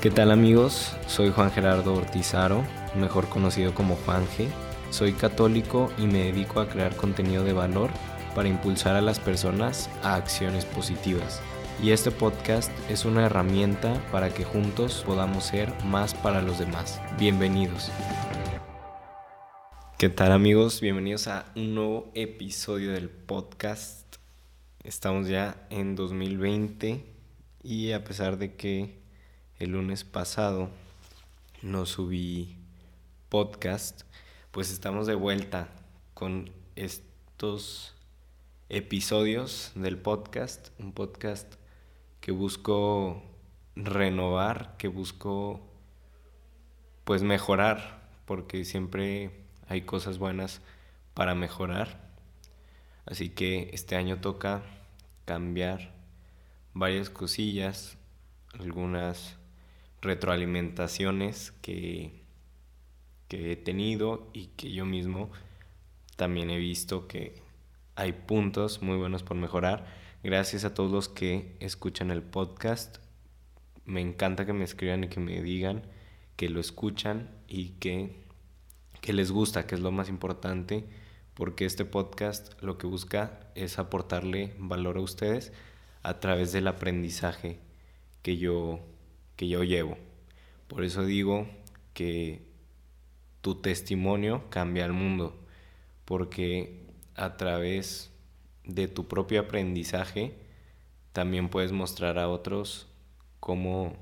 ¿Qué 0.00 0.12
tal 0.12 0.30
amigos? 0.30 0.92
Soy 1.08 1.32
Juan 1.32 1.50
Gerardo 1.50 1.94
Ortizaro, 1.94 2.64
mejor 2.94 3.28
conocido 3.28 3.74
como 3.74 3.96
Juan. 3.96 4.24
Soy 4.90 5.12
católico 5.12 5.90
y 5.98 6.06
me 6.06 6.26
dedico 6.26 6.60
a 6.60 6.68
crear 6.68 6.94
contenido 6.94 7.42
de 7.42 7.52
valor 7.52 7.90
para 8.32 8.48
impulsar 8.48 8.94
a 8.94 9.00
las 9.00 9.18
personas 9.18 9.90
a 10.04 10.14
acciones 10.14 10.64
positivas. 10.66 11.42
Y 11.82 11.90
este 11.90 12.12
podcast 12.12 12.70
es 12.88 13.04
una 13.04 13.26
herramienta 13.26 14.00
para 14.12 14.32
que 14.32 14.44
juntos 14.44 15.02
podamos 15.04 15.42
ser 15.42 15.72
más 15.86 16.14
para 16.14 16.42
los 16.42 16.60
demás. 16.60 17.00
Bienvenidos. 17.18 17.90
¿Qué 19.98 20.08
tal 20.08 20.30
amigos? 20.30 20.80
Bienvenidos 20.80 21.26
a 21.26 21.46
un 21.56 21.74
nuevo 21.74 22.12
episodio 22.14 22.92
del 22.92 23.08
podcast. 23.10 24.14
Estamos 24.84 25.26
ya 25.26 25.66
en 25.70 25.96
2020 25.96 27.04
y 27.64 27.90
a 27.90 28.04
pesar 28.04 28.38
de 28.38 28.54
que 28.54 29.07
el 29.58 29.70
lunes 29.70 30.04
pasado 30.04 30.70
no 31.62 31.84
subí 31.84 32.56
podcast, 33.28 34.02
pues 34.52 34.70
estamos 34.70 35.08
de 35.08 35.16
vuelta 35.16 35.68
con 36.14 36.52
estos 36.76 37.96
episodios 38.68 39.72
del 39.74 39.98
podcast, 39.98 40.68
un 40.78 40.92
podcast 40.92 41.54
que 42.20 42.30
busco 42.30 43.22
renovar, 43.74 44.76
que 44.76 44.86
busco 44.86 45.60
pues 47.02 47.24
mejorar, 47.24 48.08
porque 48.26 48.64
siempre 48.64 49.44
hay 49.66 49.82
cosas 49.82 50.18
buenas 50.18 50.60
para 51.14 51.34
mejorar. 51.34 52.08
Así 53.06 53.30
que 53.30 53.70
este 53.72 53.96
año 53.96 54.20
toca 54.20 54.62
cambiar 55.24 55.94
varias 56.74 57.10
cosillas, 57.10 57.96
algunas 58.58 59.37
retroalimentaciones 60.00 61.52
que, 61.62 62.22
que 63.28 63.52
he 63.52 63.56
tenido 63.56 64.30
y 64.32 64.46
que 64.56 64.72
yo 64.72 64.84
mismo 64.84 65.30
también 66.16 66.50
he 66.50 66.58
visto 66.58 67.08
que 67.08 67.34
hay 67.94 68.12
puntos 68.12 68.82
muy 68.82 68.96
buenos 68.96 69.22
por 69.22 69.36
mejorar. 69.36 69.86
Gracias 70.22 70.64
a 70.64 70.74
todos 70.74 70.90
los 70.90 71.08
que 71.08 71.56
escuchan 71.60 72.10
el 72.10 72.22
podcast. 72.22 72.98
Me 73.84 74.00
encanta 74.00 74.46
que 74.46 74.52
me 74.52 74.64
escriban 74.64 75.04
y 75.04 75.08
que 75.08 75.20
me 75.20 75.42
digan 75.42 75.82
que 76.36 76.48
lo 76.48 76.60
escuchan 76.60 77.30
y 77.48 77.70
que 77.80 78.28
que 79.00 79.12
les 79.12 79.30
gusta, 79.30 79.66
que 79.66 79.74
es 79.74 79.80
lo 79.80 79.92
más 79.92 80.08
importante, 80.08 80.84
porque 81.34 81.64
este 81.64 81.84
podcast 81.84 82.60
lo 82.62 82.78
que 82.78 82.86
busca 82.86 83.40
es 83.54 83.78
aportarle 83.78 84.54
valor 84.58 84.96
a 84.96 85.00
ustedes 85.00 85.52
a 86.02 86.20
través 86.20 86.52
del 86.52 86.66
aprendizaje 86.66 87.60
que 88.22 88.36
yo, 88.36 88.80
que 89.38 89.48
yo 89.48 89.62
llevo. 89.62 89.96
Por 90.66 90.84
eso 90.84 91.06
digo 91.06 91.46
que 91.94 92.42
tu 93.40 93.54
testimonio 93.54 94.50
cambia 94.50 94.84
el 94.84 94.92
mundo, 94.92 95.38
porque 96.04 96.82
a 97.14 97.36
través 97.36 98.10
de 98.64 98.88
tu 98.88 99.06
propio 99.06 99.40
aprendizaje 99.40 100.34
también 101.12 101.48
puedes 101.48 101.70
mostrar 101.70 102.18
a 102.18 102.28
otros 102.28 102.88
cómo 103.38 103.96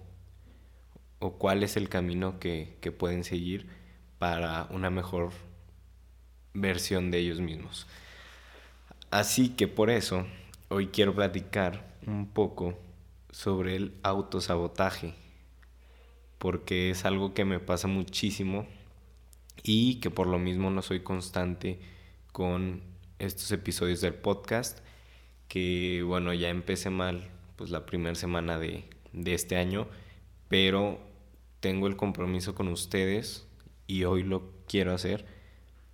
o 1.19 1.35
cuál 1.35 1.63
es 1.63 1.77
el 1.77 1.91
camino 1.91 2.41
que, 2.41 2.79
que 2.81 2.91
pueden 2.91 3.23
seguir 3.23 3.69
para 4.19 4.67
una 4.71 4.89
mejor 4.89 5.33
versión 6.55 7.11
de 7.11 7.19
ellos 7.19 7.41
mismos. 7.41 7.87
Así 9.11 9.51
que 9.51 9.69
por 9.69 9.91
eso 9.91 10.27
hoy 10.71 10.87
quiero 10.87 11.15
platicar 11.15 11.95
un 12.07 12.27
poco 12.27 12.79
sobre 13.31 13.77
el 13.77 13.95
autosabotaje, 14.03 15.15
porque 16.39 16.91
es 16.91 17.05
algo 17.05 17.35
que 17.35 17.45
me 17.45 17.61
pasa 17.61 17.89
muchísimo 17.89 18.67
y 19.63 19.97
que 20.01 20.11
por 20.11 20.27
lo 20.27 20.39
mismo 20.39 20.71
no 20.71 20.83
soy 20.83 21.01
constante 21.01 21.81
con 22.33 22.83
estos 23.19 23.51
episodios 23.53 24.01
del 24.01 24.15
podcast, 24.15 24.81
que 25.49 26.03
bueno, 26.05 26.35
ya 26.35 26.49
empecé 26.51 26.91
mal 26.91 27.31
pues 27.57 27.71
la 27.71 27.87
primera 27.87 28.15
semana 28.15 28.59
de, 28.59 28.85
de 29.13 29.35
este 29.35 29.57
año, 29.57 29.89
pero 30.49 31.01
tengo 31.61 31.87
el 31.87 31.97
compromiso 31.97 32.55
con 32.55 32.69
ustedes 32.69 33.47
y 33.87 34.05
hoy 34.05 34.23
lo 34.23 34.53
quiero 34.69 34.93
hacer, 34.93 35.27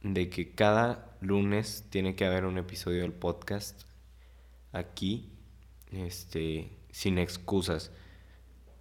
de 0.03 0.29
que 0.29 0.51
cada 0.51 1.17
lunes 1.21 1.87
tiene 1.91 2.17
que 2.17 2.25
haber 2.25 2.45
un 2.45 2.59
episodio 2.59 3.03
del 3.03 3.13
podcast 3.13 3.83
aquí, 4.73 5.31
este, 5.93 6.73
sin 6.91 7.19
excusas, 7.19 7.93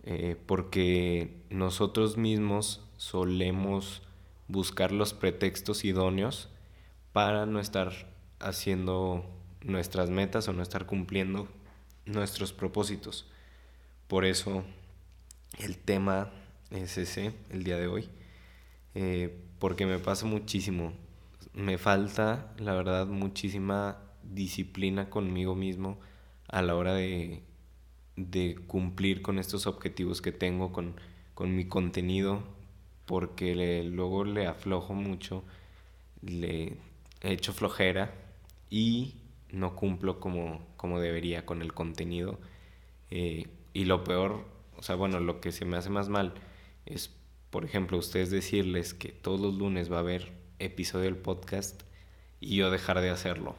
eh, 0.04 0.36
porque 0.46 1.38
nosotros 1.50 2.18
mismos 2.18 2.82
solemos 2.98 4.02
buscar 4.48 4.92
los 4.92 5.14
pretextos 5.14 5.86
idóneos 5.86 6.50
para 7.14 7.46
no 7.46 7.60
estar 7.60 7.92
haciendo 8.40 9.26
nuestras 9.64 10.10
metas 10.10 10.48
o 10.48 10.54
no 10.54 10.64
estar 10.64 10.86
cumpliendo 10.86 11.48
nuestros 12.06 12.54
propósitos. 12.54 13.28
Por 14.08 14.26
eso 14.26 14.64
el 15.60 15.78
tema 15.78 16.32
es 16.72 16.98
ese 16.98 17.34
el 17.50 17.64
día 17.64 17.78
de 17.78 17.88
hoy. 17.88 18.10
Eh, 18.96 19.40
porque 19.60 19.86
me 19.86 20.00
pasa 20.00 20.26
muchísimo. 20.26 20.94
Me 21.54 21.78
falta, 21.78 22.54
la 22.58 22.74
verdad, 22.74 23.08
muchísima 23.08 24.00
disciplina 24.24 25.10
conmigo 25.10 25.56
mismo 25.56 26.00
a 26.48 26.62
la 26.62 26.76
hora 26.76 26.94
de, 26.94 27.44
de 28.16 28.56
cumplir 28.68 29.22
con 29.22 29.40
estos 29.40 29.68
objetivos 29.68 30.22
que 30.22 30.32
tengo, 30.32 30.72
con, 30.72 30.96
con 31.34 31.56
mi 31.56 31.66
contenido, 31.66 32.44
porque 33.06 33.84
luego 33.84 34.24
le 34.24 34.48
aflojo 34.48 34.94
mucho, 34.94 35.44
le 36.22 36.78
echo 37.22 37.54
flojera 37.54 38.14
y 38.70 39.16
no 39.52 39.76
cumplo 39.76 40.20
como, 40.20 40.66
como 40.78 41.00
debería 41.00 41.46
con 41.46 41.62
el 41.62 41.74
contenido. 41.74 42.40
Eh, 43.10 43.48
y 43.74 43.86
lo 43.86 44.04
peor, 44.04 44.46
o 44.78 44.84
sea, 44.84 44.96
bueno, 44.96 45.20
lo 45.20 45.42
que 45.42 45.52
se 45.52 45.66
me 45.66 45.78
hace 45.78 45.90
más 45.90 46.10
mal 46.10 46.34
es 46.86 47.12
por 47.52 47.66
ejemplo, 47.66 47.98
ustedes 47.98 48.32
decirles 48.32 48.94
que 48.94 49.10
todos 49.10 49.42
los 49.42 49.54
lunes 49.54 49.92
va 49.92 49.98
a 49.98 50.00
haber 50.00 50.32
episodio 50.60 51.06
del 51.06 51.18
podcast 51.18 51.82
y 52.40 52.56
yo 52.56 52.72
dejar 52.72 53.02
de 53.02 53.10
hacerlo 53.10 53.58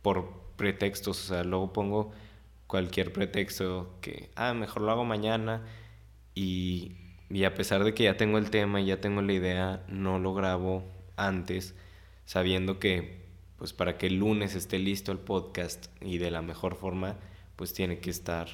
por 0.00 0.32
pretextos, 0.56 1.22
o 1.24 1.34
sea, 1.34 1.44
luego 1.44 1.74
pongo 1.74 2.12
cualquier 2.72 3.12
pretexto 3.12 3.98
que, 4.00 4.30
ah, 4.34 4.54
mejor 4.54 4.80
lo 4.80 4.90
hago 4.90 5.04
mañana 5.04 5.60
y, 6.34 6.92
y 7.28 7.44
a 7.44 7.52
pesar 7.52 7.84
de 7.84 7.92
que 7.92 8.04
ya 8.04 8.16
tengo 8.16 8.38
el 8.38 8.48
tema 8.48 8.80
y 8.80 8.86
ya 8.86 8.98
tengo 8.98 9.20
la 9.20 9.34
idea, 9.34 9.84
no 9.88 10.18
lo 10.18 10.32
grabo 10.32 10.82
antes, 11.16 11.74
sabiendo 12.24 12.78
que 12.78 13.26
pues 13.58 13.74
para 13.74 13.98
que 13.98 14.06
el 14.06 14.20
lunes 14.20 14.54
esté 14.54 14.78
listo 14.78 15.12
el 15.12 15.18
podcast 15.18 15.88
y 16.00 16.16
de 16.16 16.30
la 16.30 16.40
mejor 16.40 16.76
forma, 16.76 17.18
pues 17.56 17.74
tiene 17.74 17.98
que 17.98 18.08
estar 18.08 18.48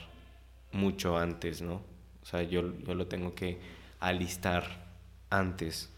mucho 0.72 1.16
antes, 1.16 1.62
¿no? 1.62 1.74
O 2.20 2.26
sea, 2.26 2.42
yo, 2.42 2.76
yo 2.80 2.94
lo 2.94 3.06
tengo 3.06 3.36
que 3.36 3.60
alistar 4.00 4.84
antes 5.30 5.90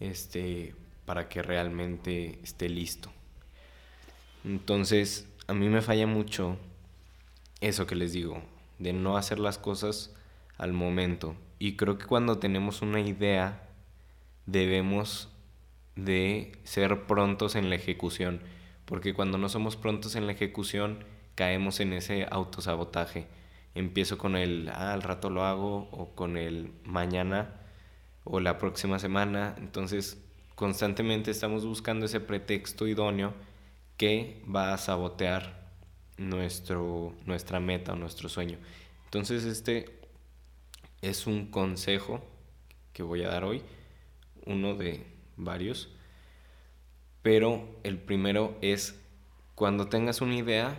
este 0.00 0.74
para 1.06 1.30
que 1.30 1.40
realmente 1.40 2.38
esté 2.42 2.68
listo. 2.68 3.10
Entonces, 4.44 5.26
a 5.48 5.54
mí 5.54 5.68
me 5.68 5.82
falla 5.82 6.06
mucho 6.06 6.56
eso 7.60 7.86
que 7.86 7.96
les 7.96 8.12
digo, 8.12 8.40
de 8.78 8.92
no 8.92 9.16
hacer 9.16 9.40
las 9.40 9.58
cosas 9.58 10.14
al 10.56 10.72
momento. 10.72 11.34
Y 11.58 11.76
creo 11.76 11.98
que 11.98 12.06
cuando 12.06 12.38
tenemos 12.38 12.80
una 12.80 13.00
idea, 13.00 13.68
debemos 14.46 15.28
de 15.96 16.52
ser 16.62 17.06
prontos 17.06 17.56
en 17.56 17.68
la 17.68 17.74
ejecución, 17.74 18.40
porque 18.84 19.12
cuando 19.12 19.36
no 19.38 19.48
somos 19.48 19.76
prontos 19.76 20.14
en 20.14 20.26
la 20.26 20.32
ejecución, 20.32 21.04
caemos 21.34 21.80
en 21.80 21.92
ese 21.92 22.28
autosabotaje 22.30 23.26
empiezo 23.78 24.18
con 24.18 24.36
el, 24.36 24.68
ah, 24.70 24.92
al 24.92 25.02
rato 25.02 25.30
lo 25.30 25.44
hago, 25.44 25.88
o 25.92 26.14
con 26.14 26.36
el 26.36 26.72
mañana, 26.84 27.60
o 28.24 28.40
la 28.40 28.58
próxima 28.58 28.98
semana. 28.98 29.54
Entonces, 29.58 30.22
constantemente 30.54 31.30
estamos 31.30 31.64
buscando 31.64 32.06
ese 32.06 32.20
pretexto 32.20 32.86
idóneo 32.86 33.34
que 33.98 34.42
va 34.48 34.72
a 34.72 34.78
sabotear 34.78 35.68
nuestro, 36.16 37.14
nuestra 37.26 37.60
meta 37.60 37.92
o 37.92 37.96
nuestro 37.96 38.30
sueño. 38.30 38.58
Entonces, 39.04 39.44
este 39.44 40.00
es 41.02 41.26
un 41.26 41.50
consejo 41.50 42.24
que 42.92 43.02
voy 43.02 43.22
a 43.22 43.28
dar 43.28 43.44
hoy, 43.44 43.62
uno 44.46 44.74
de 44.74 45.04
varios, 45.36 45.90
pero 47.22 47.68
el 47.82 47.98
primero 47.98 48.56
es 48.62 48.98
cuando 49.54 49.88
tengas 49.88 50.20
una 50.20 50.36
idea, 50.36 50.78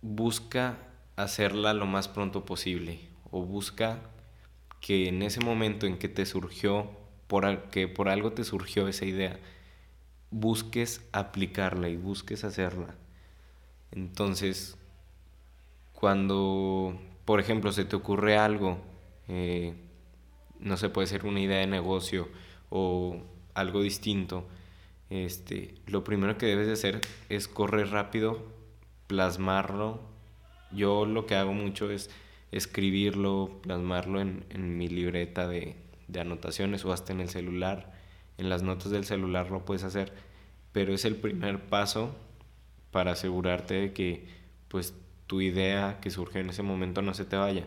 busca 0.00 0.78
hacerla 1.16 1.74
lo 1.74 1.86
más 1.86 2.06
pronto 2.06 2.44
posible 2.44 3.00
o 3.30 3.42
busca 3.42 3.98
que 4.80 5.08
en 5.08 5.22
ese 5.22 5.40
momento 5.40 5.86
en 5.86 5.98
que 5.98 6.08
te 6.08 6.24
surgió, 6.24 6.90
que 7.72 7.88
por 7.88 8.08
algo 8.08 8.32
te 8.32 8.44
surgió 8.44 8.86
esa 8.86 9.04
idea, 9.04 9.38
busques 10.30 11.06
aplicarla 11.12 11.88
y 11.88 11.96
busques 11.96 12.44
hacerla. 12.44 12.94
Entonces, 13.92 14.76
cuando, 15.92 17.00
por 17.24 17.40
ejemplo, 17.40 17.72
se 17.72 17.84
te 17.84 17.96
ocurre 17.96 18.36
algo 18.36 18.78
eh, 19.28 19.74
no 20.58 20.76
se 20.76 20.88
puede 20.88 21.06
ser 21.06 21.26
una 21.26 21.40
idea 21.40 21.58
de 21.58 21.66
negocio 21.66 22.28
o 22.70 23.22
algo 23.54 23.82
distinto, 23.82 24.46
este, 25.10 25.74
lo 25.86 26.04
primero 26.04 26.36
que 26.36 26.46
debes 26.46 26.66
de 26.66 26.72
hacer 26.72 27.00
es 27.28 27.46
correr 27.46 27.90
rápido, 27.90 28.46
plasmarlo. 29.06 30.00
Yo 30.72 31.06
lo 31.06 31.26
que 31.26 31.36
hago 31.36 31.52
mucho 31.52 31.90
es 31.90 32.10
escribirlo, 32.52 33.60
plasmarlo 33.62 34.20
en, 34.20 34.78
mi 34.78 34.88
libreta 34.88 35.46
de, 35.46 35.76
de 36.08 36.20
anotaciones 36.20 36.84
o 36.84 36.92
hasta 36.92 37.12
en 37.12 37.20
el 37.20 37.28
celular. 37.28 37.97
En 38.38 38.48
las 38.48 38.62
notas 38.62 38.90
del 38.90 39.04
celular 39.04 39.50
lo 39.50 39.64
puedes 39.64 39.84
hacer, 39.84 40.12
pero 40.72 40.94
es 40.94 41.04
el 41.04 41.16
primer 41.16 41.68
paso 41.68 42.16
para 42.90 43.12
asegurarte 43.12 43.74
de 43.74 43.92
que 43.92 44.26
pues 44.68 44.94
tu 45.26 45.40
idea 45.40 45.98
que 46.00 46.10
surge 46.10 46.40
en 46.40 46.50
ese 46.50 46.62
momento 46.62 47.02
no 47.02 47.14
se 47.14 47.24
te 47.24 47.36
vaya. 47.36 47.66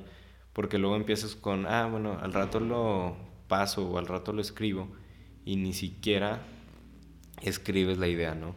Porque 0.54 0.78
luego 0.78 0.96
empiezas 0.96 1.36
con, 1.36 1.66
ah, 1.66 1.86
bueno, 1.86 2.18
al 2.22 2.34
rato 2.34 2.60
lo 2.60 3.16
paso 3.48 3.88
o 3.88 3.98
al 3.98 4.08
rato 4.08 4.34
lo 4.34 4.42
escribo 4.42 4.90
y 5.46 5.56
ni 5.56 5.74
siquiera 5.74 6.42
escribes 7.42 7.98
la 7.98 8.08
idea, 8.08 8.36
¿no? 8.36 8.56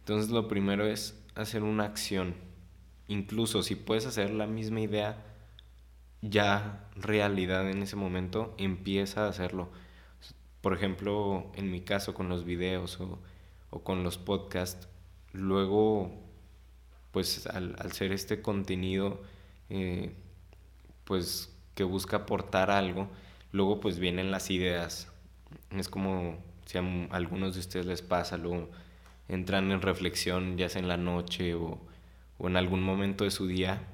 Entonces 0.00 0.30
lo 0.30 0.48
primero 0.48 0.86
es 0.86 1.20
hacer 1.34 1.62
una 1.62 1.84
acción. 1.84 2.34
Incluso 3.08 3.62
si 3.62 3.74
puedes 3.74 4.06
hacer 4.06 4.30
la 4.30 4.46
misma 4.46 4.80
idea 4.80 5.24
ya 6.22 6.88
realidad 6.96 7.68
en 7.68 7.82
ese 7.82 7.96
momento, 7.96 8.54
empieza 8.58 9.26
a 9.26 9.28
hacerlo. 9.28 9.70
Por 10.62 10.72
ejemplo, 10.72 11.52
en 11.54 11.70
mi 11.70 11.82
caso 11.82 12.14
con 12.14 12.30
los 12.30 12.44
videos 12.44 12.98
o, 13.00 13.18
con 13.82 14.02
los 14.04 14.16
podcasts, 14.16 14.88
luego, 15.32 16.10
pues 17.10 17.46
al, 17.46 17.76
al 17.78 17.92
ser 17.92 18.12
este 18.12 18.40
contenido, 18.40 19.22
eh, 19.68 20.14
pues 21.04 21.54
que 21.74 21.84
busca 21.84 22.18
aportar 22.18 22.70
algo, 22.70 23.08
luego 23.52 23.80
pues 23.80 23.98
vienen 23.98 24.30
las 24.30 24.50
ideas. 24.50 25.12
Es 25.70 25.88
como 25.88 26.38
si 26.66 26.78
a 26.78 26.82
algunos 27.10 27.54
de 27.54 27.60
ustedes 27.60 27.86
les 27.86 28.02
pasa, 28.02 28.36
luego 28.36 28.70
entran 29.28 29.70
en 29.70 29.80
reflexión 29.80 30.56
ya 30.58 30.68
sea 30.68 30.80
en 30.82 30.88
la 30.88 30.96
noche 30.96 31.54
o, 31.54 31.80
en 32.40 32.56
algún 32.56 32.82
momento 32.82 33.24
de 33.24 33.30
su 33.30 33.46
día 33.46 33.86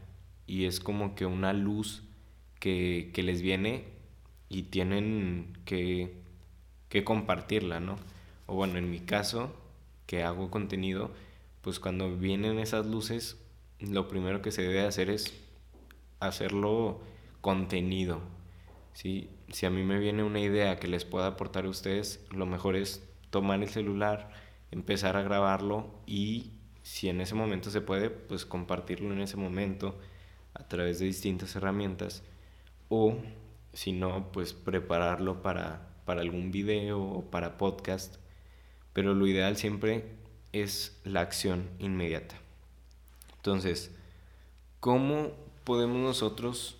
y 0.47 0.64
es 0.64 0.81
como 0.81 1.14
que 1.14 1.26
una 1.26 1.53
luz 1.53 2.03
que, 2.61 3.12
les 3.14 3.43
viene 3.43 3.85
y 4.49 4.64
tienen 4.64 5.59
que, 5.67 6.17
que 6.88 7.05
compartirla, 7.05 7.81
¿no? 7.81 7.96
O 8.46 8.55
bueno, 8.55 8.79
en 8.79 8.90
mi 8.90 9.00
caso, 9.00 9.55
que 10.06 10.23
hago 10.23 10.50
contenido, 10.50 11.11
pues 11.61 11.81
cuando 11.81 12.17
vienen 12.17 12.58
esas 12.58 12.87
luces, 12.87 13.37
lo 13.81 14.08
primero 14.08 14.43
que 14.43 14.52
se 14.52 14.62
debe 14.62 14.87
hacer 14.87 15.11
es 15.11 15.35
hacerlo 16.20 17.00
contenido, 17.40 18.20
¿sí? 18.93 19.31
si 19.50 19.67
a 19.67 19.70
mí 19.70 19.82
me 19.82 19.99
viene 19.99 20.23
una 20.23 20.40
idea 20.40 20.79
que 20.79 20.88
les 20.88 21.05
pueda 21.05 21.26
aportar 21.26 21.64
a 21.64 21.70
ustedes, 21.70 22.25
lo 22.31 22.46
mejor 22.46 22.76
es 22.76 23.02
tomar 23.31 23.62
el 23.62 23.69
celular, 23.69 24.31
empezar 24.70 25.17
a 25.17 25.23
grabarlo 25.23 25.90
y 26.06 26.52
si 26.82 27.08
en 27.08 27.20
ese 27.20 27.35
momento 27.35 27.70
se 27.70 27.81
puede, 27.81 28.11
pues 28.11 28.44
compartirlo 28.44 29.12
en 29.12 29.20
ese 29.20 29.37
momento 29.37 29.99
a 30.55 30.67
través 30.69 30.99
de 30.99 31.06
distintas 31.06 31.55
herramientas 31.56 32.23
o 32.88 33.17
si 33.73 33.93
no, 33.93 34.32
pues 34.32 34.52
prepararlo 34.52 35.43
para, 35.43 35.88
para 36.08 36.22
algún 36.22 36.50
video 36.50 37.00
o 37.00 37.31
para 37.31 37.58
podcast. 37.58 38.16
Pero 38.94 39.12
lo 39.12 39.26
ideal 39.26 39.58
siempre 39.58 40.06
es 40.52 40.99
la 41.05 41.20
acción 41.20 41.69
inmediata. 41.78 42.37
Entonces, 43.37 43.93
¿cómo 44.81 45.32
podemos 45.64 45.99
nosotros 45.99 46.78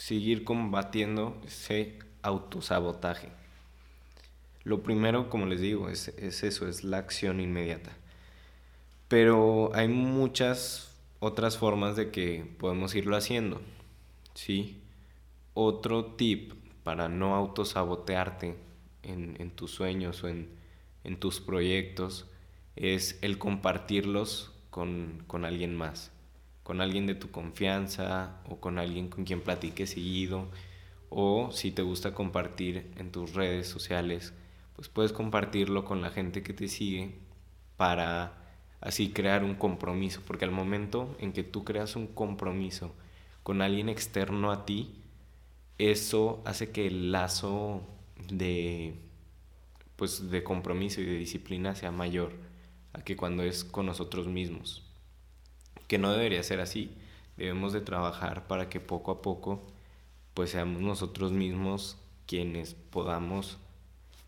seguir 0.00 0.44
combatiendo 0.44 1.40
ese 1.46 1.98
autosabotaje. 2.22 3.28
Lo 4.64 4.82
primero, 4.82 5.28
como 5.28 5.46
les 5.46 5.60
digo, 5.60 5.88
es, 5.88 6.08
eso, 6.08 6.68
es 6.68 6.84
la 6.84 6.98
acción 6.98 7.40
inmediata. 7.40 7.92
Pero 9.08 9.70
hay 9.74 9.88
muchas 9.88 10.96
otras 11.18 11.58
formas 11.58 11.96
de 11.96 12.10
que 12.10 12.46
podemos 12.58 12.94
irlo 12.94 13.16
haciendo. 13.16 13.60
¿sí? 14.34 14.80
Otro 15.52 16.04
tip 16.04 16.52
para 16.90 17.08
no 17.08 17.36
autosabotearte 17.36 18.56
en, 19.04 19.36
en 19.38 19.52
tus 19.52 19.70
sueños 19.70 20.24
o 20.24 20.28
en, 20.28 20.48
tus 21.20 21.38
proyectos 21.38 22.26
es 22.74 23.16
el 23.22 23.38
compartirlos 23.38 24.50
con, 24.70 25.22
con 25.28 25.44
alguien 25.44 25.76
más 25.76 26.10
con 26.64 26.80
alguien 26.80 27.06
de 27.06 27.14
tu 27.14 27.30
confianza 27.30 28.40
o 28.48 28.56
con 28.56 28.80
alguien 28.80 29.06
con 29.06 29.24
quien 29.24 29.40
platiques 29.40 29.90
seguido. 29.90 30.48
O 31.10 31.52
si 31.52 31.70
te 31.70 31.82
gusta 31.82 32.12
compartir 32.12 32.90
en 32.96 33.12
tus 33.12 33.34
redes 33.34 33.68
sociales, 33.68 34.32
pues 34.74 34.88
puedes 34.88 35.12
compartirlo 35.12 35.84
con 35.84 36.02
la 36.02 36.10
gente 36.10 36.42
que 36.42 36.54
te 36.54 36.66
sigue 36.66 37.14
para 37.76 38.32
así 38.80 39.12
crear 39.12 39.44
un 39.44 39.54
compromiso, 39.54 40.22
porque 40.26 40.44
al 40.44 40.50
momento 40.50 41.16
en 41.20 41.32
que 41.32 41.44
tú 41.44 41.62
creas 41.62 41.94
un 41.94 42.08
compromiso 42.08 42.92
con 43.44 43.62
alguien 43.62 43.88
externo 43.88 44.50
a 44.50 44.66
ti, 44.66 44.99
eso 45.80 46.42
hace 46.44 46.70
que 46.70 46.86
el 46.86 47.12
lazo 47.12 47.82
de 48.30 48.94
pues 49.96 50.30
de 50.30 50.42
compromiso 50.42 51.00
y 51.00 51.04
de 51.04 51.16
disciplina 51.16 51.74
sea 51.74 51.90
mayor 51.90 52.32
a 52.92 53.02
que 53.02 53.16
cuando 53.16 53.42
es 53.42 53.64
con 53.64 53.86
nosotros 53.86 54.26
mismos 54.26 54.82
que 55.90 55.98
no 55.98 56.12
debería 56.12 56.40
ser 56.44 56.60
así. 56.60 56.92
Debemos 57.36 57.72
de 57.72 57.80
trabajar 57.80 58.46
para 58.46 58.68
que 58.68 58.78
poco 58.78 59.10
a 59.10 59.22
poco 59.22 59.66
pues 60.34 60.50
seamos 60.50 60.82
nosotros 60.82 61.32
mismos 61.32 61.98
quienes 62.26 62.74
podamos 62.74 63.58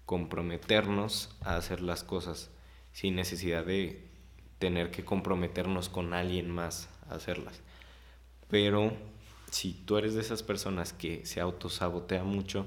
comprometernos 0.05 1.37
a 1.41 1.55
hacer 1.55 1.81
las 1.81 2.03
cosas 2.03 2.51
sin 2.93 3.15
necesidad 3.15 3.65
de 3.65 4.09
tener 4.59 4.91
que 4.91 5.05
comprometernos 5.05 5.89
con 5.89 6.15
alguien 6.15 6.51
más 6.51 6.89
a 7.09 7.15
hacerlas. 7.15 7.61
Pero 8.49 8.93
si 9.53 9.75
tú 9.75 9.99
eres 9.99 10.15
de 10.15 10.23
esas 10.23 10.43
personas 10.43 10.95
que 10.95 11.27
se 11.27 11.41
autosabotea 11.41 12.25
mucho, 12.25 12.67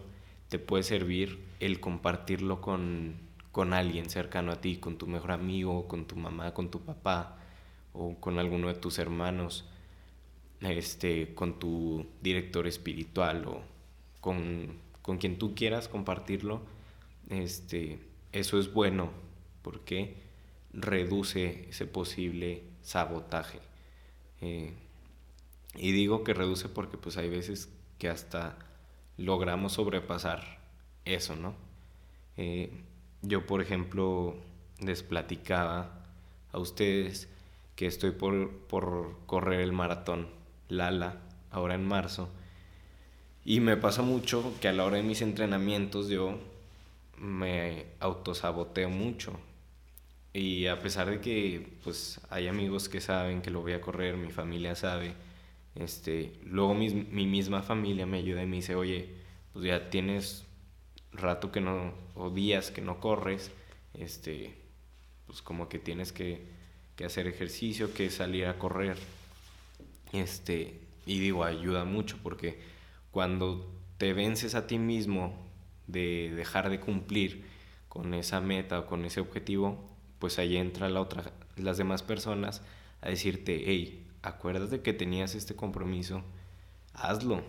te 0.49 0.59
puede 0.59 0.83
servir 0.83 1.43
el 1.59 1.79
compartirlo 1.79 2.61
con, 2.61 3.15
con 3.51 3.73
alguien 3.73 4.07
cercano 4.07 4.51
a 4.51 4.61
ti, 4.61 4.77
con 4.77 4.99
tu 4.99 5.07
mejor 5.07 5.31
amigo, 5.31 5.87
con 5.87 6.05
tu 6.05 6.15
mamá, 6.15 6.53
con 6.53 6.69
tu 6.69 6.81
papá, 6.81 7.37
o 7.91 8.15
con 8.19 8.37
alguno 8.37 8.67
de 8.67 8.75
tus 8.75 8.99
hermanos, 8.99 9.65
este, 10.59 11.33
con 11.33 11.57
tu 11.57 12.05
director 12.21 12.67
espiritual 12.67 13.45
o 13.47 13.61
con, 14.21 14.77
con 15.01 15.17
quien 15.17 15.39
tú 15.39 15.55
quieras 15.55 15.87
compartirlo, 15.87 16.61
este, 17.29 17.99
eso 18.31 18.59
es 18.59 18.71
bueno 18.71 19.09
porque 19.63 20.17
reduce 20.71 21.67
ese 21.69 21.87
posible 21.87 22.61
sabotaje. 22.83 23.59
Eh, 24.41 24.73
y 25.77 25.91
digo 25.91 26.23
que 26.23 26.33
reduce 26.33 26.69
porque 26.69 26.97
pues 26.97 27.17
hay 27.17 27.29
veces 27.29 27.69
que 27.97 28.09
hasta 28.09 28.57
logramos 29.17 29.73
sobrepasar 29.73 30.59
eso, 31.05 31.35
¿no? 31.35 31.53
Eh, 32.37 32.71
yo, 33.21 33.45
por 33.45 33.61
ejemplo, 33.61 34.35
les 34.79 35.03
platicaba 35.03 36.03
a 36.51 36.59
ustedes 36.59 37.29
que 37.75 37.87
estoy 37.87 38.11
por, 38.11 38.51
por 38.67 39.17
correr 39.25 39.61
el 39.61 39.71
maratón 39.71 40.27
Lala, 40.69 41.17
ahora 41.51 41.75
en 41.75 41.85
marzo. 41.85 42.29
Y 43.43 43.59
me 43.59 43.77
pasa 43.77 44.01
mucho 44.01 44.53
que 44.59 44.67
a 44.67 44.73
la 44.73 44.85
hora 44.85 44.97
de 44.97 45.03
mis 45.03 45.21
entrenamientos 45.21 46.09
yo 46.09 46.39
me 47.17 47.85
autosaboteo 47.99 48.89
mucho. 48.89 49.33
Y 50.33 50.67
a 50.67 50.81
pesar 50.81 51.09
de 51.09 51.21
que 51.21 51.77
pues 51.83 52.19
hay 52.29 52.47
amigos 52.47 52.89
que 52.89 52.99
saben 52.99 53.41
que 53.41 53.51
lo 53.51 53.61
voy 53.61 53.73
a 53.73 53.81
correr, 53.81 54.17
mi 54.17 54.31
familia 54.31 54.75
sabe, 54.75 55.13
este, 55.75 56.33
luego 56.43 56.73
mi, 56.73 56.89
mi 56.89 57.27
misma 57.27 57.61
familia 57.61 58.05
me 58.05 58.17
ayuda 58.17 58.43
y 58.43 58.47
me 58.47 58.57
dice, 58.57 58.75
oye, 58.75 59.09
pues 59.53 59.65
ya 59.65 59.89
tienes 59.89 60.45
rato 61.11 61.51
que 61.51 61.61
no, 61.61 61.93
o 62.15 62.29
días 62.29 62.71
que 62.71 62.81
no 62.81 62.99
corres, 62.99 63.51
este, 63.93 64.55
pues 65.27 65.41
como 65.41 65.69
que 65.69 65.79
tienes 65.79 66.11
que 66.11 66.55
que 66.95 67.05
hacer 67.05 67.27
ejercicio, 67.27 67.93
que 67.93 68.09
salir 68.09 68.45
a 68.45 68.57
correr. 68.57 68.97
Este, 70.13 70.79
y 71.05 71.19
digo, 71.19 71.43
ayuda 71.43 71.85
mucho 71.85 72.17
porque 72.23 72.59
cuando 73.11 73.69
te 73.97 74.13
vences 74.13 74.55
a 74.55 74.67
ti 74.67 74.77
mismo 74.77 75.35
de 75.87 76.31
dejar 76.35 76.69
de 76.69 76.79
cumplir 76.79 77.45
con 77.89 78.13
esa 78.13 78.41
meta 78.41 78.79
o 78.79 78.85
con 78.87 79.05
ese 79.05 79.19
objetivo, 79.19 79.89
pues 80.19 80.39
ahí 80.39 80.57
entra 80.57 80.89
la 80.89 81.01
otra, 81.01 81.33
las 81.57 81.77
demás 81.77 82.01
personas 82.01 82.61
a 83.01 83.09
decirte, 83.09 83.63
hey, 83.65 84.04
acuérdate 84.25 84.81
que 84.81 84.93
tenías 84.93 85.35
este 85.35 85.55
compromiso, 85.55 86.23
hazlo. 86.93 87.43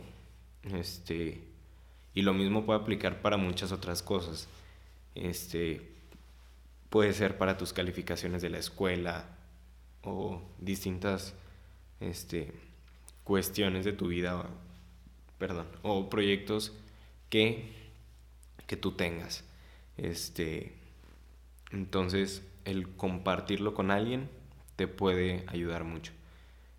Este, 0.63 1.43
y 2.15 2.23
lo 2.23 2.35
mismo 2.35 2.65
puede 2.65 2.81
aplicar 2.81 3.23
para 3.23 3.37
muchas 3.37 3.73
otras 3.73 4.03
cosas. 4.03 4.49
Este, 5.15 5.93
puede 6.91 7.13
ser 7.13 7.39
para 7.39 7.57
tus 7.57 7.73
calificaciones 7.73 8.43
de 8.43 8.51
la 8.51 8.59
escuela, 8.59 9.25
o 10.03 10.41
distintas 10.61 11.35
este, 12.01 12.53
cuestiones 13.25 13.85
de 13.85 13.93
tu 13.93 14.07
vida 14.07 14.49
perdón, 15.39 15.67
o 15.83 16.09
proyectos 16.09 16.73
que, 17.29 17.73
que 18.67 18.77
tú 18.77 18.93
tengas. 18.93 19.45
Este, 19.97 20.75
entonces, 21.71 22.43
el 22.65 22.89
compartirlo 22.97 23.75
con 23.75 23.91
alguien 23.91 24.29
te 24.77 24.89
puede 24.89 25.45
ayudar 25.49 25.85
mucho. 25.85 26.13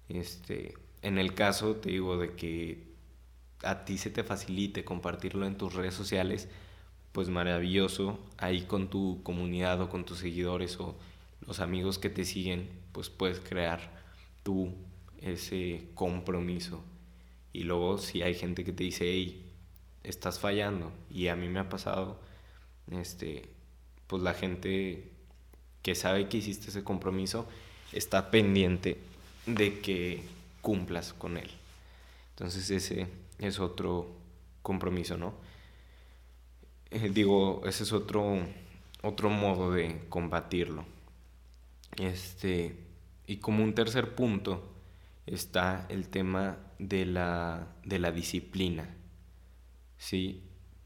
Este, 0.09 0.73
en 1.01 1.17
el 1.17 1.33
caso, 1.33 1.75
te 1.75 1.89
digo, 1.89 2.17
de 2.17 2.33
que 2.35 2.87
a 3.63 3.85
ti 3.85 3.97
se 3.97 4.09
te 4.09 4.23
facilite 4.23 4.83
compartirlo 4.83 5.45
en 5.45 5.57
tus 5.57 5.73
redes 5.73 5.93
sociales, 5.93 6.47
pues 7.11 7.29
maravilloso, 7.29 8.19
ahí 8.37 8.61
con 8.61 8.89
tu 8.89 9.21
comunidad 9.23 9.81
o 9.81 9.89
con 9.89 10.05
tus 10.05 10.19
seguidores 10.19 10.79
o 10.79 10.95
los 11.45 11.59
amigos 11.59 11.97
que 11.97 12.09
te 12.09 12.25
siguen, 12.25 12.69
pues 12.91 13.09
puedes 13.09 13.39
crear 13.39 13.91
tú 14.43 14.73
ese 15.21 15.87
compromiso. 15.95 16.83
Y 17.53 17.63
luego 17.63 17.97
si 17.97 18.21
hay 18.21 18.35
gente 18.35 18.63
que 18.63 18.73
te 18.73 18.83
dice, 18.83 19.05
hey, 19.05 19.51
estás 20.03 20.39
fallando, 20.39 20.91
y 21.09 21.27
a 21.27 21.35
mí 21.35 21.49
me 21.49 21.59
ha 21.59 21.69
pasado, 21.69 22.19
este, 22.91 23.49
pues 24.07 24.21
la 24.21 24.33
gente 24.33 25.11
que 25.81 25.95
sabe 25.95 26.29
que 26.29 26.37
hiciste 26.37 26.69
ese 26.69 26.83
compromiso 26.83 27.47
está 27.91 28.29
pendiente 28.31 28.99
de 29.47 29.79
que 29.79 30.23
cumplas 30.61 31.13
con 31.13 31.37
él. 31.37 31.49
Entonces 32.31 32.69
ese 32.69 33.07
es 33.39 33.59
otro 33.59 34.07
compromiso, 34.61 35.17
¿no? 35.17 35.33
Eh, 36.91 37.09
digo, 37.13 37.63
ese 37.65 37.83
es 37.83 37.93
otro, 37.93 38.39
otro 39.01 39.29
modo 39.29 39.71
de 39.71 40.05
combatirlo. 40.09 40.85
Este, 41.97 42.75
y 43.25 43.37
como 43.37 43.63
un 43.63 43.73
tercer 43.73 44.15
punto 44.15 44.73
está 45.25 45.85
el 45.89 46.09
tema 46.09 46.57
de 46.79 47.05
la, 47.05 47.67
de 47.83 47.99
la 47.99 48.11
disciplina. 48.11 48.93
¿Sí? 49.97 50.43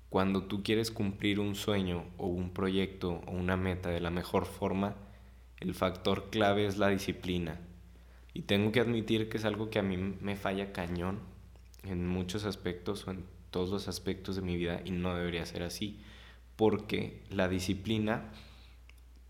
Cuando 0.09 0.43
tú 0.43 0.63
quieres 0.63 0.91
cumplir 0.91 1.39
un 1.39 1.55
sueño 1.55 2.05
o 2.17 2.27
un 2.27 2.51
proyecto 2.51 3.21
o 3.27 3.31
una 3.31 3.57
meta 3.57 3.89
de 3.89 3.99
la 3.99 4.09
mejor 4.09 4.45
forma, 4.45 4.95
el 5.59 5.73
factor 5.73 6.29
clave 6.29 6.65
es 6.65 6.77
la 6.77 6.89
disciplina. 6.89 7.59
Y 8.33 8.43
tengo 8.43 8.71
que 8.71 8.79
admitir 8.79 9.29
que 9.29 9.37
es 9.37 9.45
algo 9.45 9.69
que 9.69 9.79
a 9.79 9.83
mí 9.83 9.97
me 9.97 10.35
falla 10.35 10.71
cañón 10.71 11.19
en 11.83 12.07
muchos 12.07 12.45
aspectos 12.45 13.07
o 13.07 13.11
en 13.11 13.25
todos 13.49 13.69
los 13.69 13.87
aspectos 13.87 14.35
de 14.35 14.41
mi 14.41 14.55
vida 14.55 14.81
y 14.85 14.91
no 14.91 15.15
debería 15.15 15.45
ser 15.45 15.63
así, 15.63 15.99
porque 16.55 17.23
la 17.29 17.47
disciplina 17.47 18.31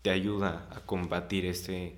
te 0.02 0.10
ayuda 0.10 0.68
a 0.70 0.80
combatir 0.80 1.46
este 1.46 1.96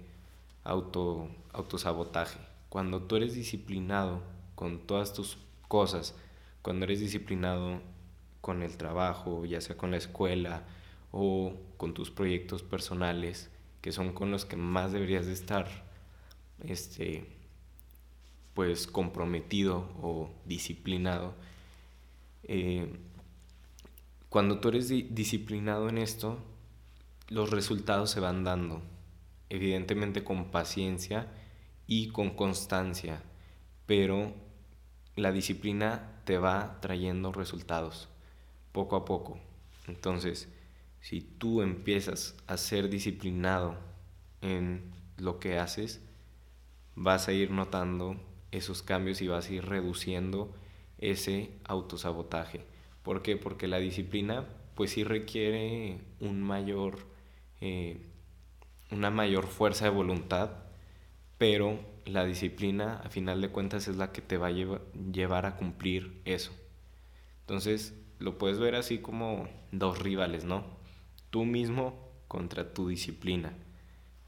auto, 0.62 1.28
autosabotaje. 1.52 2.38
Cuando 2.68 3.02
tú 3.02 3.16
eres 3.16 3.34
disciplinado 3.34 4.22
con 4.54 4.86
todas 4.86 5.12
tus 5.12 5.38
cosas, 5.68 6.14
cuando 6.62 6.84
eres 6.84 7.00
disciplinado 7.00 7.80
con 8.40 8.62
el 8.62 8.76
trabajo, 8.76 9.44
ya 9.44 9.60
sea 9.60 9.76
con 9.76 9.90
la 9.90 9.96
escuela 9.98 10.64
o 11.12 11.54
con 11.76 11.94
tus 11.94 12.10
proyectos 12.10 12.62
personales, 12.62 13.50
que 13.80 13.92
son 13.92 14.12
con 14.12 14.30
los 14.30 14.44
que 14.44 14.56
más 14.56 14.92
deberías 14.92 15.26
de 15.26 15.32
estar 15.32 15.68
este 16.62 17.26
pues 18.54 18.86
comprometido 18.86 19.88
o 20.00 20.30
disciplinado. 20.44 21.34
Eh, 22.44 22.88
cuando 24.28 24.60
tú 24.60 24.68
eres 24.68 24.88
disciplinado 24.88 25.88
en 25.88 25.98
esto 25.98 26.38
los 27.28 27.50
resultados 27.50 28.10
se 28.10 28.20
van 28.20 28.44
dando 28.44 28.82
evidentemente 29.48 30.24
con 30.24 30.50
paciencia 30.50 31.32
y 31.86 32.08
con 32.08 32.30
constancia 32.30 33.22
pero 33.86 34.34
la 35.16 35.32
disciplina 35.32 36.20
te 36.24 36.38
va 36.38 36.78
trayendo 36.80 37.32
resultados 37.32 38.08
poco 38.72 38.96
a 38.96 39.04
poco. 39.04 39.38
Entonces 39.86 40.48
si 41.00 41.20
tú 41.20 41.62
empiezas 41.62 42.34
a 42.46 42.56
ser 42.56 42.88
disciplinado 42.88 43.76
en 44.40 44.90
lo 45.18 45.38
que 45.38 45.58
haces, 45.58 46.00
vas 46.96 47.28
a 47.28 47.32
ir 47.32 47.50
notando 47.50 48.16
esos 48.50 48.82
cambios 48.82 49.20
y 49.20 49.28
vas 49.28 49.48
a 49.48 49.52
ir 49.52 49.64
reduciendo 49.66 50.54
ese 50.98 51.50
autosabotaje. 51.64 52.64
¿Por 53.02 53.22
qué? 53.22 53.36
Porque 53.36 53.68
la 53.68 53.78
disciplina 53.78 54.46
pues 54.74 54.92
sí 54.92 55.04
requiere 55.04 55.98
un 56.20 56.42
mayor, 56.42 56.98
eh, 57.60 58.00
una 58.90 59.10
mayor 59.10 59.46
fuerza 59.46 59.84
de 59.84 59.90
voluntad, 59.90 60.50
pero 61.38 61.78
la 62.04 62.24
disciplina 62.24 63.00
a 63.04 63.10
final 63.10 63.40
de 63.40 63.50
cuentas 63.50 63.88
es 63.88 63.96
la 63.96 64.12
que 64.12 64.20
te 64.20 64.36
va 64.36 64.48
a 64.48 64.78
llevar 65.12 65.46
a 65.46 65.56
cumplir 65.56 66.20
eso. 66.24 66.52
Entonces 67.40 67.94
lo 68.18 68.38
puedes 68.38 68.58
ver 68.58 68.74
así 68.74 68.98
como 68.98 69.48
dos 69.70 69.98
rivales, 69.98 70.44
¿no? 70.44 70.84
tú 71.34 71.44
mismo 71.44 72.12
contra 72.28 72.72
tu 72.72 72.86
disciplina, 72.86 73.54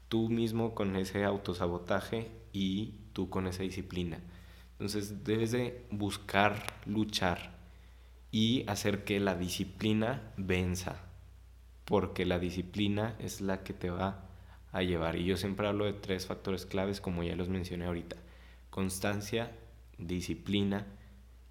tú 0.09 0.27
mismo 0.27 0.75
con 0.75 0.97
ese 0.97 1.23
autosabotaje 1.23 2.29
y 2.57 2.95
tú 3.13 3.29
con 3.29 3.45
esa 3.45 3.61
disciplina. 3.61 4.19
Entonces 4.71 5.23
debes 5.23 5.51
de 5.51 5.85
buscar 5.91 6.65
luchar 6.85 7.55
y 8.31 8.63
hacer 8.67 9.03
que 9.03 9.19
la 9.19 9.35
disciplina 9.35 10.33
venza, 10.37 11.03
porque 11.85 12.25
la 12.25 12.39
disciplina 12.39 13.15
es 13.19 13.41
la 13.41 13.63
que 13.63 13.73
te 13.73 13.91
va 13.91 14.25
a 14.71 14.81
llevar. 14.81 15.15
Y 15.17 15.25
yo 15.25 15.37
siempre 15.37 15.67
hablo 15.67 15.85
de 15.85 15.93
tres 15.93 16.25
factores 16.25 16.65
claves, 16.65 16.99
como 16.99 17.23
ya 17.23 17.35
los 17.35 17.47
mencioné 17.49 17.85
ahorita. 17.85 18.17
Constancia, 18.71 19.51
disciplina 19.99 20.85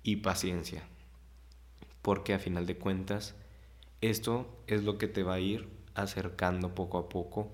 y 0.02 0.16
paciencia. 0.16 0.82
Porque 2.02 2.34
a 2.34 2.38
final 2.40 2.66
de 2.66 2.76
cuentas, 2.76 3.36
esto 4.00 4.62
es 4.66 4.82
lo 4.82 4.98
que 4.98 5.08
te 5.08 5.22
va 5.22 5.34
a 5.34 5.40
ir 5.40 5.68
acercando 5.94 6.74
poco 6.74 6.98
a 6.98 7.08
poco 7.08 7.52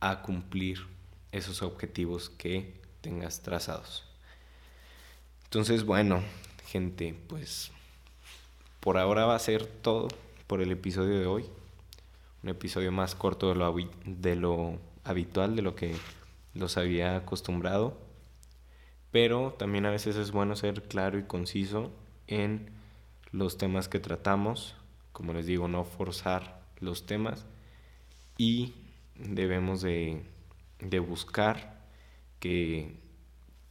a 0.00 0.22
cumplir 0.22 0.93
esos 1.36 1.62
objetivos 1.62 2.30
que 2.30 2.74
tengas 3.00 3.42
trazados. 3.42 4.04
Entonces, 5.44 5.84
bueno, 5.84 6.22
gente, 6.66 7.14
pues 7.28 7.70
por 8.80 8.98
ahora 8.98 9.26
va 9.26 9.34
a 9.34 9.38
ser 9.38 9.66
todo 9.66 10.08
por 10.46 10.60
el 10.60 10.72
episodio 10.72 11.18
de 11.18 11.26
hoy. 11.26 11.44
Un 12.42 12.50
episodio 12.50 12.92
más 12.92 13.14
corto 13.14 13.48
de 13.48 13.54
lo, 13.54 13.74
de 14.04 14.36
lo 14.36 14.78
habitual, 15.04 15.56
de 15.56 15.62
lo 15.62 15.74
que 15.74 15.94
los 16.54 16.76
había 16.76 17.16
acostumbrado. 17.16 17.96
Pero 19.10 19.54
también 19.58 19.86
a 19.86 19.90
veces 19.90 20.16
es 20.16 20.32
bueno 20.32 20.56
ser 20.56 20.82
claro 20.82 21.18
y 21.18 21.24
conciso 21.24 21.92
en 22.26 22.70
los 23.30 23.58
temas 23.58 23.88
que 23.88 24.00
tratamos 24.00 24.76
como 25.14 25.32
les 25.32 25.46
digo, 25.46 25.68
no 25.68 25.84
forzar 25.84 26.60
los 26.80 27.06
temas 27.06 27.46
y 28.36 28.74
debemos 29.14 29.80
de, 29.80 30.24
buscar 31.00 31.82
que, 32.40 32.96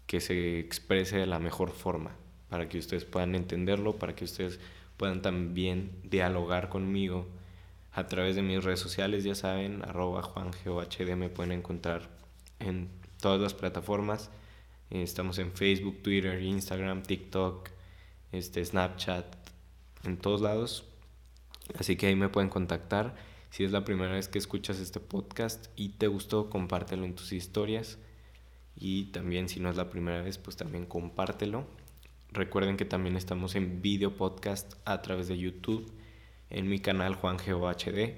que 0.08 0.20
se 0.20 0.60
exprese 0.60 1.18
de 1.18 1.26
la 1.26 1.40
mejor 1.40 1.72
forma 1.72 2.16
para 2.50 2.70
que 2.70 2.78
ustedes 2.78 3.06
puedan 3.06 3.36
entenderlo, 3.36 3.96
para 3.96 4.16
que 4.16 4.26
ustedes 4.26 4.60
puedan 4.98 5.22
también 5.22 5.92
dialogar 6.04 6.70
conmigo 6.70 7.28
a 7.92 8.08
través 8.08 8.36
de 8.36 8.42
mis 8.42 8.64
redes 8.64 8.80
sociales, 8.80 9.24
ya 9.24 9.36
saben, 9.36 9.84
arroba 9.84 10.24
juangohd 10.24 11.16
me 11.16 11.30
pueden 11.30 11.52
encontrar 11.52 12.10
en 12.60 12.90
todas 13.22 13.40
las 13.40 13.54
plataformas. 13.54 14.30
Estamos 14.90 15.40
en 15.40 15.52
Facebook, 15.52 16.02
Twitter, 16.02 16.42
Instagram, 16.42 17.04
TikTok, 17.04 17.70
este, 18.32 18.64
Snapchat, 18.64 19.26
en 20.04 20.18
todos 20.18 20.42
lados. 20.42 20.86
Así 21.80 21.96
que 21.96 22.08
ahí 22.08 22.16
me 22.16 22.30
pueden 22.30 22.50
contactar. 22.50 23.16
Si 23.54 23.64
es 23.64 23.72
la 23.72 23.86
primera 23.86 24.14
vez 24.14 24.28
que 24.28 24.40
escuchas 24.40 24.80
este 24.80 25.00
podcast 25.00 25.68
y 25.76 25.90
te 25.90 26.08
gustó, 26.08 26.50
compártelo 26.50 27.06
en 27.06 27.14
tus 27.14 27.34
historias. 27.34 28.00
Y 28.76 29.12
también 29.12 29.48
si 29.48 29.60
no 29.60 29.70
es 29.70 29.76
la 29.76 29.92
primera 29.92 30.24
vez, 30.24 30.40
pues 30.40 30.58
también 30.58 30.88
compártelo. 30.88 31.68
Recuerden 32.32 32.78
que 32.78 32.86
también 32.86 33.16
estamos 33.16 33.54
en 33.54 33.84
video 33.84 34.18
podcast 34.18 34.74
a 34.86 35.04
través 35.04 35.28
de 35.28 35.38
YouTube, 35.38 35.94
en 36.50 36.68
mi 36.68 36.80
canal 36.80 37.14
Juan 37.14 37.38
HD. 37.38 38.18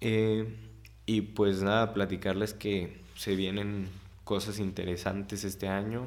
Eh, 0.00 0.56
y 1.04 1.20
pues 1.20 1.62
nada, 1.62 1.92
platicarles 1.92 2.54
que 2.54 3.02
se 3.14 3.36
vienen 3.36 3.90
cosas 4.24 4.60
interesantes 4.60 5.44
este 5.44 5.68
año. 5.68 6.06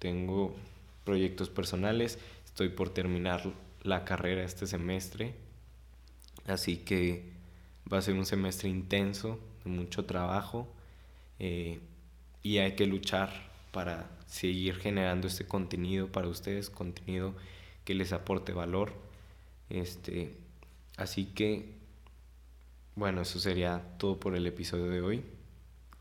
Tengo 0.00 0.56
proyectos 1.04 1.48
personales. 1.48 2.18
Estoy 2.44 2.70
por 2.70 2.92
terminar 2.92 3.52
la 3.84 4.04
carrera 4.04 4.42
este 4.42 4.66
semestre. 4.66 5.36
Así 6.48 6.78
que 6.78 7.40
va 7.90 7.98
a 7.98 8.02
ser 8.02 8.14
un 8.14 8.26
semestre 8.26 8.68
intenso, 8.68 9.38
de 9.64 9.70
mucho 9.70 10.04
trabajo 10.04 10.68
eh, 11.38 11.80
y 12.42 12.58
hay 12.58 12.74
que 12.74 12.86
luchar 12.86 13.50
para 13.70 14.10
seguir 14.26 14.76
generando 14.76 15.28
este 15.28 15.46
contenido 15.46 16.08
para 16.08 16.28
ustedes, 16.28 16.70
contenido 16.70 17.34
que 17.84 17.94
les 17.94 18.12
aporte 18.12 18.52
valor. 18.52 18.92
Este, 19.70 20.36
así 20.96 21.26
que, 21.26 21.74
bueno, 22.94 23.22
eso 23.22 23.40
sería 23.40 23.82
todo 23.98 24.20
por 24.20 24.36
el 24.36 24.46
episodio 24.46 24.88
de 24.90 25.00
hoy. 25.00 25.24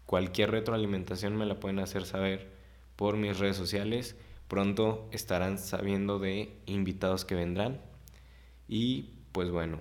Cualquier 0.05 0.51
retroalimentación 0.51 1.35
me 1.37 1.45
la 1.45 1.59
pueden 1.59 1.79
hacer 1.79 2.05
saber 2.05 2.51
por 2.95 3.17
mis 3.17 3.39
redes 3.39 3.55
sociales. 3.55 4.15
Pronto 4.47 5.07
estarán 5.11 5.57
sabiendo 5.57 6.19
de 6.19 6.53
invitados 6.65 7.23
que 7.23 7.35
vendrán. 7.35 7.79
Y 8.67 9.13
pues 9.31 9.49
bueno, 9.49 9.79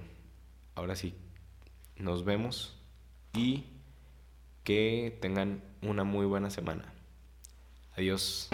ahora 0.77 0.95
sí, 0.95 1.15
nos 2.01 2.25
vemos 2.25 2.77
y 3.35 3.65
que 4.65 5.19
tengan 5.21 5.63
una 5.83 6.05
muy 6.05 6.27
buena 6.27 6.51
semana. 6.51 6.93
Adiós. 7.97 8.49